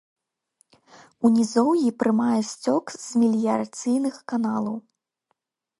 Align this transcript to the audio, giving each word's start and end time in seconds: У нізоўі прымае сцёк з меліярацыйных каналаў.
У 1.29 1.31
нізоўі 1.35 1.89
прымае 1.99 2.41
сцёк 2.51 2.85
з 3.03 3.23
меліярацыйных 3.25 4.15
каналаў. 4.33 4.75